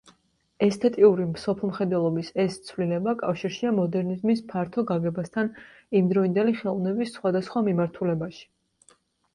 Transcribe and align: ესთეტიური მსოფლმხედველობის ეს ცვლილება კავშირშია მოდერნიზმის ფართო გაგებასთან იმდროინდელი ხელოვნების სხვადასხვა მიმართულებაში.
ესთეტიური 0.67 1.25
მსოფლმხედველობის 1.33 2.31
ეს 2.43 2.57
ცვლილება 2.69 3.15
კავშირშია 3.21 3.75
მოდერნიზმის 3.81 4.43
ფართო 4.55 4.85
გაგებასთან 4.93 5.53
იმდროინდელი 6.01 6.59
ხელოვნების 6.63 7.17
სხვადასხვა 7.19 7.67
მიმართულებაში. 7.71 8.45